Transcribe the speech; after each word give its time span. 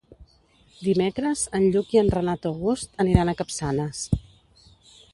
Dimecres 0.87 1.43
en 1.59 1.67
Lluc 1.75 1.95
i 1.97 2.01
en 2.03 2.11
Renat 2.15 2.49
August 2.53 3.05
aniran 3.07 3.33
a 3.35 3.39
Capçanes. 3.43 4.05